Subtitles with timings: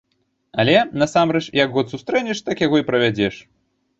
[0.61, 3.35] Але, насамрэч, як год сустрэнеш, так яго і правядзеш.